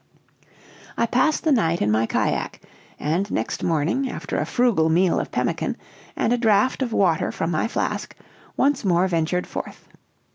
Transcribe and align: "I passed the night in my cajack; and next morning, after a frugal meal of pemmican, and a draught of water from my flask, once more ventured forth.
"I 0.97 1.05
passed 1.05 1.43
the 1.43 1.51
night 1.51 1.79
in 1.79 1.91
my 1.91 2.07
cajack; 2.07 2.61
and 2.99 3.29
next 3.29 3.61
morning, 3.61 4.09
after 4.09 4.39
a 4.39 4.47
frugal 4.47 4.89
meal 4.89 5.19
of 5.19 5.29
pemmican, 5.31 5.77
and 6.15 6.33
a 6.33 6.39
draught 6.39 6.81
of 6.81 6.91
water 6.91 7.31
from 7.31 7.51
my 7.51 7.67
flask, 7.67 8.15
once 8.57 8.83
more 8.83 9.07
ventured 9.07 9.45
forth. 9.45 9.87